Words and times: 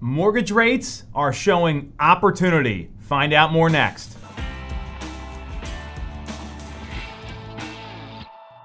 Mortgage 0.00 0.50
rates 0.50 1.04
are 1.14 1.32
showing 1.32 1.94
opportunity. 1.98 2.90
Find 2.98 3.32
out 3.32 3.50
more 3.50 3.70
next. 3.70 4.18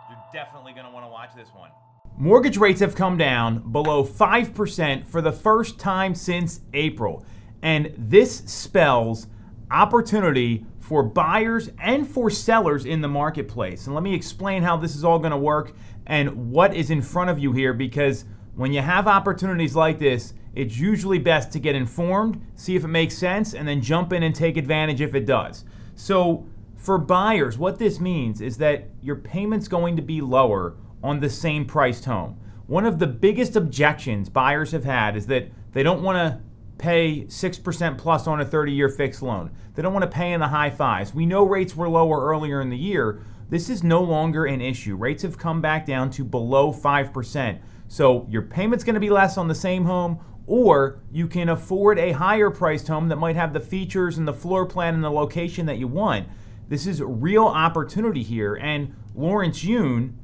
You're 0.09 0.19
definitely 0.33 0.73
going 0.73 0.85
to 0.85 0.91
want 0.91 1.05
to 1.05 1.09
watch 1.09 1.29
this 1.33 1.47
one. 1.55 1.69
Mortgage 2.17 2.57
rates 2.57 2.81
have 2.81 2.95
come 2.95 3.17
down 3.17 3.71
below 3.71 4.03
5% 4.03 5.07
for 5.07 5.21
the 5.21 5.31
first 5.31 5.79
time 5.79 6.13
since 6.13 6.59
April. 6.73 7.25
And 7.61 7.93
this 7.97 8.39
spells 8.39 9.27
opportunity 9.71 10.65
for 10.79 11.01
buyers 11.01 11.69
and 11.79 12.05
for 12.05 12.29
sellers 12.29 12.85
in 12.85 12.99
the 12.99 13.07
marketplace. 13.07 13.85
And 13.85 13.95
let 13.95 14.03
me 14.03 14.13
explain 14.13 14.63
how 14.63 14.75
this 14.75 14.97
is 14.97 15.05
all 15.05 15.17
going 15.17 15.31
to 15.31 15.37
work 15.37 15.71
and 16.05 16.51
what 16.51 16.75
is 16.75 16.89
in 16.89 17.01
front 17.01 17.29
of 17.29 17.39
you 17.39 17.53
here 17.53 17.73
because 17.73 18.25
when 18.55 18.73
you 18.73 18.81
have 18.81 19.07
opportunities 19.07 19.75
like 19.75 19.99
this, 19.99 20.33
it's 20.53 20.77
usually 20.77 21.19
best 21.19 21.51
to 21.53 21.59
get 21.59 21.75
informed, 21.75 22.45
see 22.55 22.75
if 22.75 22.83
it 22.83 22.89
makes 22.89 23.17
sense, 23.17 23.53
and 23.53 23.67
then 23.67 23.81
jump 23.81 24.11
in 24.11 24.23
and 24.23 24.35
take 24.35 24.57
advantage 24.57 24.99
if 25.01 25.15
it 25.15 25.25
does. 25.25 25.63
So, 25.95 26.45
for 26.75 26.97
buyers, 26.97 27.57
what 27.57 27.79
this 27.79 27.99
means 27.99 28.41
is 28.41 28.57
that 28.57 28.89
your 29.01 29.15
payment's 29.15 29.67
going 29.67 29.95
to 29.95 30.01
be 30.01 30.19
lower 30.19 30.75
on 31.03 31.19
the 31.19 31.29
same 31.29 31.65
priced 31.65 32.05
home. 32.05 32.37
One 32.67 32.85
of 32.85 32.99
the 32.99 33.07
biggest 33.07 33.55
objections 33.55 34.29
buyers 34.29 34.71
have 34.71 34.83
had 34.83 35.15
is 35.15 35.27
that 35.27 35.49
they 35.73 35.83
don't 35.83 36.01
want 36.01 36.17
to 36.17 36.41
pay 36.77 37.25
6% 37.25 37.97
plus 37.97 38.27
on 38.27 38.41
a 38.41 38.45
30 38.45 38.71
year 38.71 38.89
fixed 38.89 39.21
loan. 39.21 39.51
They 39.75 39.81
don't 39.81 39.93
want 39.93 40.03
to 40.03 40.17
pay 40.17 40.33
in 40.33 40.39
the 40.39 40.47
high 40.47 40.71
fives. 40.71 41.13
We 41.13 41.25
know 41.25 41.43
rates 41.43 41.75
were 41.75 41.87
lower 41.87 42.25
earlier 42.25 42.61
in 42.61 42.69
the 42.69 42.77
year. 42.77 43.21
This 43.49 43.69
is 43.69 43.83
no 43.83 44.01
longer 44.01 44.45
an 44.45 44.61
issue. 44.61 44.95
Rates 44.95 45.23
have 45.23 45.37
come 45.37 45.61
back 45.61 45.85
down 45.85 46.09
to 46.11 46.23
below 46.23 46.73
5%. 46.73 47.59
So 47.91 48.25
your 48.29 48.43
payment's 48.43 48.85
to 48.85 49.01
be 49.01 49.09
less 49.09 49.37
on 49.37 49.49
the 49.49 49.53
same 49.53 49.83
home, 49.83 50.17
or 50.47 51.01
you 51.11 51.27
can 51.27 51.49
afford 51.49 51.99
a 51.99 52.13
higher 52.13 52.49
priced 52.49 52.87
home 52.87 53.09
that 53.09 53.17
might 53.17 53.35
have 53.35 53.51
the 53.51 53.59
features 53.59 54.17
and 54.17 54.25
the 54.25 54.33
floor 54.33 54.65
plan 54.65 54.93
and 54.93 55.03
the 55.03 55.11
location 55.11 55.65
that 55.65 55.77
you 55.77 55.89
want. 55.89 56.25
This 56.69 56.87
is 56.87 57.01
real 57.01 57.43
opportunity 57.43 58.23
here. 58.23 58.55
And 58.55 58.95
Lawrence 59.13 59.65
Yun, 59.65 60.17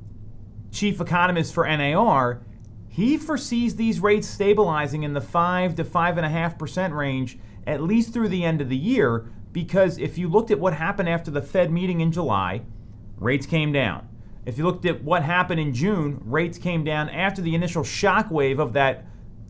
chief 0.71 1.01
economist 1.01 1.53
for 1.53 1.67
NAR, 1.67 2.41
he 2.87 3.17
foresees 3.17 3.75
these 3.75 3.99
rates 3.99 4.29
stabilizing 4.29 5.03
in 5.03 5.11
the 5.11 5.19
5 5.19 5.75
to 5.75 5.83
5.5% 5.83 6.95
range 6.95 7.37
at 7.67 7.83
least 7.83 8.13
through 8.13 8.29
the 8.29 8.45
end 8.45 8.61
of 8.61 8.69
the 8.69 8.77
year 8.77 9.29
because 9.52 9.97
if 9.97 10.17
you 10.17 10.29
looked 10.29 10.52
at 10.52 10.59
what 10.61 10.71
happened 10.71 11.09
after 11.09 11.31
the 11.31 11.41
Fed 11.41 11.69
meeting 11.69 11.99
in 11.99 12.13
July, 12.13 12.61
rates 13.17 13.45
came 13.45 13.73
down. 13.73 14.07
If 14.47 14.57
you 14.57 14.63
looked 14.63 14.85
at 14.85 15.03
what 15.03 15.23
happened 15.23 15.59
in 15.59 15.73
June, 15.73 16.21
rates 16.23 16.57
came 16.57 16.85
down 16.85 17.09
after 17.09 17.41
the 17.41 17.53
initial 17.53 17.83
shock 17.83 18.31
wave 18.31 18.59
of 18.59 18.71
that 18.73 19.05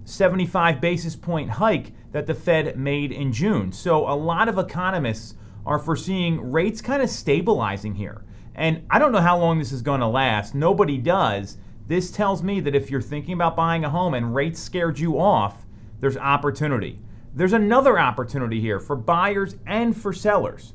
75 0.06 0.82
basis 0.82 1.16
point 1.16 1.52
hike 1.52 1.94
that 2.14 2.26
the 2.26 2.34
Fed 2.34 2.80
made 2.80 3.12
in 3.12 3.32
June. 3.32 3.72
So 3.72 4.10
a 4.10 4.18
lot 4.18 4.50
of 4.50 4.58
economists 4.58 5.36
are 5.68 5.78
foreseeing 5.78 6.52
rates 6.52 6.82
kind 6.82 7.04
of 7.04 7.12
stabilizing 7.12 7.94
here. 7.94 8.26
And 8.56 8.88
I 8.90 8.98
don't 8.98 9.12
know 9.12 9.22
how 9.22 9.38
long 9.38 9.60
this 9.60 9.72
is 9.72 9.84
going 9.84 10.00
to 10.00 10.08
last. 10.08 10.56
Nobody 10.56 10.98
does. 10.98 11.60
This 11.86 12.10
tells 12.10 12.42
me 12.42 12.60
that 12.62 12.74
if 12.74 12.90
you're 12.90 13.00
thinking 13.00 13.36
about 13.36 13.56
buying 13.56 13.86
a 13.86 13.92
home 13.92 14.16
and 14.16 14.34
rates 14.34 14.60
scared 14.60 14.98
you 14.98 15.20
off, 15.20 15.68
there's 16.00 16.18
opportunity. 16.18 16.98
There's 17.36 17.54
another 17.54 18.00
opportunity 18.00 18.60
here 18.60 18.80
for 18.80 18.96
buyers 18.96 19.58
and 19.68 19.96
for 19.96 20.12
sellers. 20.12 20.74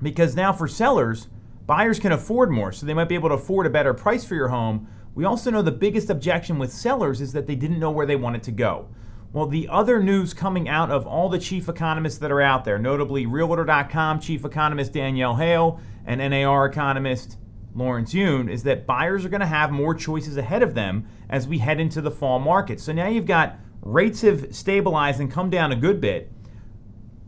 Because 0.00 0.36
now 0.36 0.52
for 0.52 0.68
sellers, 0.68 1.26
buyers 1.66 1.98
can 1.98 2.12
afford 2.12 2.50
more, 2.50 2.72
so 2.72 2.86
they 2.86 2.94
might 2.94 3.08
be 3.08 3.14
able 3.14 3.28
to 3.28 3.34
afford 3.34 3.66
a 3.66 3.70
better 3.70 3.94
price 3.94 4.24
for 4.24 4.34
your 4.34 4.48
home. 4.48 4.88
We 5.14 5.24
also 5.24 5.50
know 5.50 5.62
the 5.62 5.72
biggest 5.72 6.10
objection 6.10 6.58
with 6.58 6.72
sellers 6.72 7.20
is 7.20 7.32
that 7.32 7.46
they 7.46 7.54
didn't 7.54 7.80
know 7.80 7.90
where 7.90 8.06
they 8.06 8.16
wanted 8.16 8.42
to 8.44 8.52
go. 8.52 8.88
Well, 9.32 9.46
the 9.46 9.68
other 9.68 10.02
news 10.02 10.32
coming 10.32 10.68
out 10.68 10.90
of 10.90 11.06
all 11.06 11.28
the 11.28 11.38
chief 11.38 11.68
economists 11.68 12.18
that 12.18 12.30
are 12.30 12.40
out 12.40 12.64
there, 12.64 12.78
notably 12.78 13.26
Realtor.com 13.26 14.20
chief 14.20 14.44
economist 14.44 14.92
Danielle 14.92 15.36
Hale 15.36 15.80
and 16.06 16.20
NAR 16.20 16.66
economist 16.66 17.36
Lawrence 17.74 18.14
Yun, 18.14 18.48
is 18.48 18.62
that 18.62 18.86
buyers 18.86 19.24
are 19.24 19.28
going 19.28 19.40
to 19.40 19.46
have 19.46 19.70
more 19.70 19.94
choices 19.94 20.36
ahead 20.36 20.62
of 20.62 20.74
them 20.74 21.06
as 21.28 21.46
we 21.46 21.58
head 21.58 21.80
into 21.80 22.00
the 22.00 22.10
fall 22.10 22.38
market. 22.38 22.80
So 22.80 22.92
now 22.92 23.08
you've 23.08 23.26
got 23.26 23.58
rates 23.82 24.22
have 24.22 24.54
stabilized 24.54 25.20
and 25.20 25.30
come 25.30 25.50
down 25.50 25.72
a 25.72 25.76
good 25.76 26.00
bit. 26.00 26.30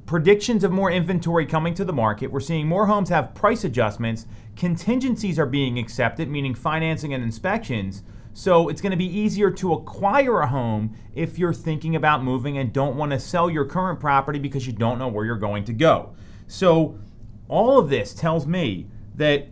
Predictions 0.08 0.64
of 0.64 0.72
more 0.72 0.90
inventory 0.90 1.44
coming 1.44 1.74
to 1.74 1.84
the 1.84 1.92
market. 1.92 2.32
We're 2.32 2.40
seeing 2.40 2.66
more 2.66 2.86
homes 2.86 3.10
have 3.10 3.34
price 3.34 3.62
adjustments. 3.62 4.24
Contingencies 4.56 5.38
are 5.38 5.44
being 5.44 5.78
accepted, 5.78 6.30
meaning 6.30 6.54
financing 6.54 7.12
and 7.12 7.22
inspections. 7.22 8.02
So 8.32 8.70
it's 8.70 8.80
going 8.80 8.92
to 8.92 8.96
be 8.96 9.04
easier 9.04 9.50
to 9.50 9.74
acquire 9.74 10.40
a 10.40 10.46
home 10.46 10.96
if 11.14 11.38
you're 11.38 11.52
thinking 11.52 11.94
about 11.94 12.24
moving 12.24 12.56
and 12.56 12.72
don't 12.72 12.96
want 12.96 13.12
to 13.12 13.20
sell 13.20 13.50
your 13.50 13.66
current 13.66 14.00
property 14.00 14.38
because 14.38 14.66
you 14.66 14.72
don't 14.72 14.98
know 14.98 15.08
where 15.08 15.26
you're 15.26 15.36
going 15.36 15.64
to 15.64 15.74
go. 15.74 16.14
So 16.46 16.98
all 17.46 17.78
of 17.78 17.90
this 17.90 18.14
tells 18.14 18.46
me 18.46 18.86
that 19.16 19.48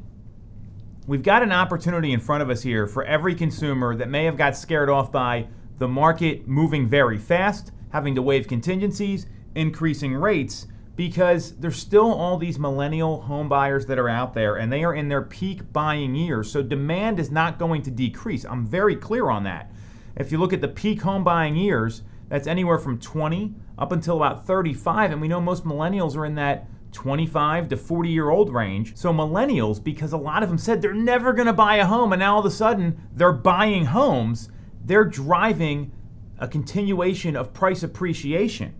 we've 1.07 1.23
got 1.23 1.43
an 1.43 1.53
opportunity 1.53 2.15
in 2.15 2.21
front 2.21 2.43
of 2.43 2.49
us 2.49 2.63
here 2.63 2.87
for 2.87 3.05
every 3.05 3.35
consumer 3.35 3.95
that 3.95 4.09
may 4.09 4.25
have 4.25 4.39
got 4.39 4.57
scared 4.57 4.89
off 4.89 5.13
by 5.13 5.49
the 5.77 5.87
market 5.87 6.49
moving 6.49 6.89
very 6.89 7.19
fast, 7.19 7.73
having 7.91 8.15
to 8.15 8.23
waive 8.23 8.49
contingencies, 8.49 9.27
increasing 9.57 10.15
rates, 10.15 10.67
because 10.95 11.57
there's 11.57 11.77
still 11.77 12.13
all 12.13 12.39
these 12.39 12.59
millennial 12.59 13.23
home 13.23 13.49
buyers 13.49 13.87
that 13.87 13.99
are 13.99 14.09
out 14.09 14.35
there 14.35 14.57
and 14.57 14.73
they 14.73 14.83
are 14.83 14.95
in 14.95 15.09
their 15.09 15.23
peak 15.23 15.73
buying 15.73 16.15
years. 16.15 16.51
So 16.51 16.63
demand 16.63 17.21
is 17.21 17.31
not 17.31 17.59
going 17.59 17.83
to 17.83 17.91
decrease. 17.91 18.45
I'm 18.45 18.67
very 18.67 18.97
clear 18.97 19.29
on 19.29 19.45
that. 19.45 19.71
If 20.17 20.33
you 20.33 20.39
look 20.39 20.55
at 20.55 20.63
the 20.63 20.69
peak 20.69 21.03
home 21.03 21.23
buying 21.23 21.57
years, 21.57 22.03
that's 22.29 22.47
anywhere 22.47 22.79
from 22.79 22.99
20 22.99 23.55
up 23.79 23.93
until 23.93 24.17
about 24.17 24.47
35. 24.47 25.13
And 25.13 25.21
we 25.21 25.29
know 25.29 25.41
most 25.41 25.65
millennials 25.65 26.17
are 26.17 26.25
in 26.25 26.35
that 26.37 26.67
25 26.93 27.69
to 27.69 27.77
40 27.77 28.09
year 28.09 28.31
old 28.31 28.53
range. 28.53 28.97
So, 28.97 29.13
millennials, 29.13 29.83
because 29.85 30.15
a 30.15 30.17
lot 30.17 30.43
of 30.43 30.49
them 30.49 30.57
said 30.57 30.81
they're 30.81 30.95
never 30.95 31.35
going 31.35 31.47
to 31.47 31.53
buy 31.53 31.77
a 31.77 31.87
home, 31.87 32.13
and 32.13 32.21
now 32.21 32.35
all 32.35 32.41
of 32.41 32.47
a 32.47 32.51
sudden 32.51 32.99
they're 33.13 33.33
buying 33.33 33.87
homes, 33.87 34.49
they're 34.83 35.05
driving 35.05 35.93
a 36.39 36.49
continuation 36.49 37.37
of 37.37 37.53
price 37.53 37.83
appreciation. 37.83 38.75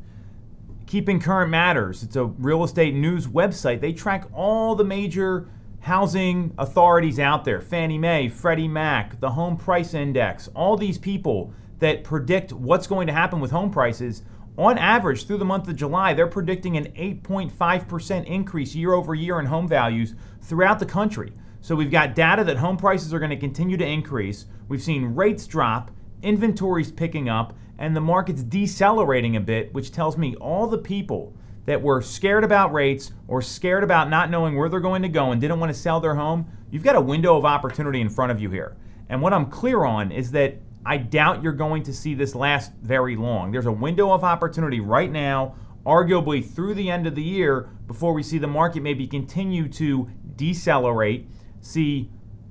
Keeping 0.87 1.19
Current 1.19 1.51
Matters, 1.51 2.05
it's 2.05 2.15
a 2.15 2.25
real 2.25 2.63
estate 2.63 2.95
news 2.95 3.27
website. 3.27 3.81
They 3.81 3.93
track 3.93 4.29
all 4.33 4.77
the 4.77 4.85
major 4.85 5.49
housing 5.81 6.55
authorities 6.59 7.19
out 7.19 7.45
there 7.45 7.61
Fannie 7.61 7.99
Mae, 7.99 8.29
Freddie 8.29 8.69
Mac, 8.69 9.19
the 9.19 9.31
Home 9.31 9.57
Price 9.57 9.95
Index, 9.95 10.49
all 10.55 10.77
these 10.77 10.97
people 10.97 11.53
that 11.81 12.05
predict 12.05 12.53
what's 12.53 12.87
going 12.87 13.09
to 13.09 13.13
happen 13.13 13.41
with 13.41 13.51
home 13.51 13.71
prices 13.71 14.23
on 14.59 14.79
average, 14.79 15.27
through 15.27 15.37
the 15.37 15.45
month 15.45 15.69
of 15.69 15.77
July, 15.77 16.15
they're 16.15 16.27
predicting 16.27 16.79
an 16.79 16.87
8.5% 16.93 18.25
increase 18.25 18.75
year 18.75 18.95
over 18.95 19.15
year 19.15 19.39
in 19.39 19.47
home 19.47 19.69
values 19.69 20.15
throughout 20.41 20.79
the 20.79 20.87
country. 20.87 21.33
So 21.61 21.75
we've 21.75 21.91
got 21.91 22.15
data 22.15 22.43
that 22.45 22.57
home 22.57 22.79
prices 22.79 23.13
are 23.13 23.19
going 23.19 23.31
to 23.31 23.37
continue 23.37 23.77
to 23.77 23.87
increase. 23.87 24.47
We've 24.69 24.83
seen 24.83 25.15
rates 25.15 25.47
drop, 25.47 25.91
inventories 26.23 26.91
picking 26.93 27.29
up, 27.29 27.55
and 27.79 27.95
the 27.95 28.01
market's 28.01 28.43
decelerating 28.43 29.37
a 29.37 29.41
bit, 29.41 29.73
which 29.75 29.93
tells 29.93 30.17
me 30.17 30.35
all 30.37 30.67
the 30.67 30.79
people 30.79 31.35
that 31.67 31.83
were 31.83 32.01
scared 32.01 32.45
about 32.45 32.73
rates 32.73 33.13
or 33.29 33.43
scared 33.43 33.85
about 33.85 34.09
not 34.09 34.31
knowing 34.31 34.57
where 34.57 34.69
they're 34.69 34.81
going 34.81 35.03
to 35.03 35.09
go 35.09 35.33
and 35.33 35.41
didn't 35.41 35.61
want 35.61 35.73
to 35.73 35.79
sell 35.79 36.01
their 36.01 36.15
home, 36.15 36.47
you've 36.71 36.85
got 36.85 36.97
a 36.97 37.01
window 37.01 37.37
of 37.37 37.45
opportunity 37.45 38.01
in 38.01 38.09
front 38.09 38.33
of 38.33 38.41
you 38.41 38.51
here. 38.51 38.77
And 39.09 39.21
what 39.21 39.33
I'm 39.33 39.47
clear 39.47 39.85
on 39.85 40.11
is 40.11 40.31
that 40.31 40.57
I 40.85 40.97
doubt 40.99 41.43
you're 41.43 41.53
going 41.53 41.83
to 41.85 41.93
see 41.93 42.15
this 42.15 42.35
last 42.35 42.73
very 42.81 43.17
long. 43.17 43.51
There's 43.51 43.67
a 43.67 43.73
window 43.73 44.13
of 44.13 44.23
opportunity 44.23 44.79
right 44.79 45.11
now, 45.11 45.57
arguably 45.85 46.49
through 46.49 46.75
the 46.75 46.91
end 46.91 47.07
of 47.07 47.17
the 47.17 47.23
year, 47.23 47.69
before 47.87 48.13
we 48.13 48.23
see 48.23 48.39
the 48.39 48.47
market 48.47 48.83
maybe 48.83 49.07
continue 49.07 49.69
to 49.71 50.09
decelerate, 50.37 51.29
see 51.61 52.11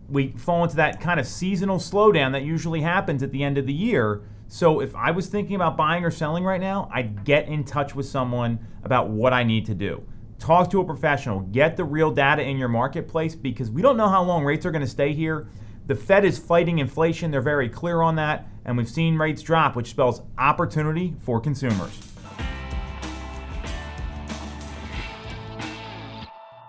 we 0.09 0.29
fall 0.37 0.63
into 0.63 0.75
that 0.77 0.99
kind 0.99 1.19
of 1.19 1.27
seasonal 1.27 1.77
slowdown 1.77 2.31
that 2.33 2.43
usually 2.43 2.81
happens 2.81 3.23
at 3.23 3.31
the 3.31 3.43
end 3.43 3.57
of 3.57 3.65
the 3.65 3.73
year. 3.73 4.23
So 4.47 4.79
if 4.79 4.95
I 4.95 5.11
was 5.11 5.27
thinking 5.27 5.55
about 5.55 5.75
buying 5.75 6.05
or 6.05 6.11
selling 6.11 6.43
right 6.43 6.61
now, 6.61 6.89
I'd 6.93 7.25
get 7.25 7.47
in 7.47 7.63
touch 7.63 7.95
with 7.95 8.05
someone 8.05 8.59
about 8.83 9.09
what 9.09 9.33
I 9.33 9.43
need 9.43 9.65
to 9.65 9.73
do. 9.73 10.05
Talk 10.37 10.69
to 10.71 10.81
a 10.81 10.85
professional, 10.85 11.39
get 11.39 11.77
the 11.77 11.83
real 11.83 12.11
data 12.11 12.43
in 12.43 12.57
your 12.57 12.67
marketplace 12.67 13.33
because 13.35 13.71
we 13.71 13.81
don't 13.81 13.97
know 13.97 14.09
how 14.09 14.21
long 14.21 14.43
rates 14.43 14.65
are 14.65 14.71
going 14.71 14.83
to 14.83 14.87
stay 14.87 15.13
here. 15.13 15.47
The 15.87 15.95
Fed 15.95 16.25
is 16.25 16.37
fighting 16.37 16.79
inflation. 16.79 17.31
They're 17.31 17.41
very 17.41 17.69
clear 17.69 18.01
on 18.01 18.15
that. 18.15 18.47
And 18.65 18.77
we've 18.77 18.89
seen 18.89 19.17
rates 19.17 19.41
drop, 19.41 19.75
which 19.75 19.89
spells 19.89 20.21
opportunity 20.37 21.13
for 21.19 21.39
consumers. 21.39 21.97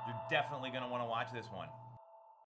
You're 0.07 0.21
definitely 0.31 0.71
going 0.71 0.83
to 0.83 0.89
want 0.89 1.03
to 1.03 1.07
watch 1.07 1.33
this 1.33 1.47
one. 1.53 1.69